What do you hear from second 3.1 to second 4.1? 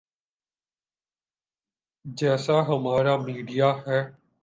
Media ہے۔